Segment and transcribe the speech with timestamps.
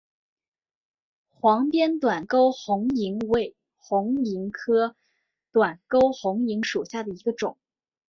[1.29, 4.95] 黄边短沟红萤为红萤科
[5.51, 7.55] 短沟红萤属下的一个种。